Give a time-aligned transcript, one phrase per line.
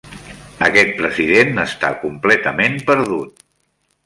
[0.67, 3.47] Aquest president està completament perdut.